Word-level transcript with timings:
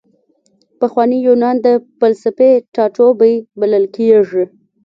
پخوانی 0.81 1.17
یونان 1.27 1.55
د 1.61 1.67
فلسفې 1.99 2.51
ټاټوبی 2.75 3.33
بلل 3.59 3.85
کیږي. 3.95 4.43